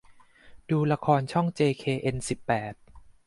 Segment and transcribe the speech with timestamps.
[0.69, 2.73] ดูละครช่องเจเคเอ็นสิบแปด